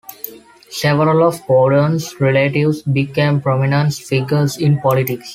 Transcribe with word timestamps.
Several 0.71 1.27
of 1.27 1.45
Gordon's 1.45 2.19
relatives 2.19 2.81
became 2.81 3.39
prominent 3.39 3.93
figures 3.93 4.57
in 4.57 4.79
politics. 4.79 5.29